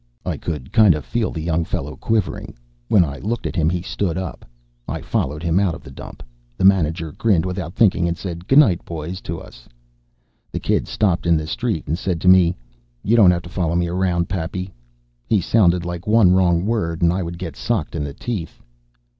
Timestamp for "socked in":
17.55-18.03